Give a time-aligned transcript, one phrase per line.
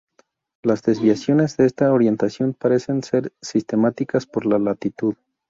[0.63, 5.13] Las desviaciones de esta orientación parecen ser sistemáticas por latitud.